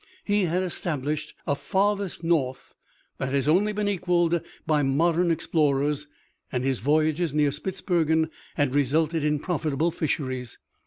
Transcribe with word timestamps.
He 0.23 0.45
had 0.45 0.63
established 0.63 1.35
a 1.45 1.53
"farthest 1.53 2.23
north" 2.23 2.73
that 3.19 3.31
has 3.33 3.47
only 3.47 3.71
been 3.71 3.87
equaled 3.87 4.41
by 4.65 4.81
modern 4.81 5.29
explorers, 5.29 6.07
and 6.51 6.63
his 6.63 6.79
voyages 6.79 7.35
near 7.35 7.51
Spitzbergen 7.51 8.31
had 8.55 8.73
resulted 8.73 9.23
in 9.23 9.37
profitable 9.37 9.91
fisheries. 9.91 10.57